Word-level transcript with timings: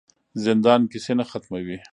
زندان 0.45 0.81
کیسې 0.91 1.13
نه 1.19 1.25
ختموي. 1.29 1.77